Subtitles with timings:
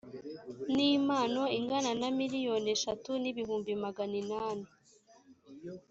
[0.75, 4.67] n impano ingana na miliyoni eshatu n ibihumbi magana inani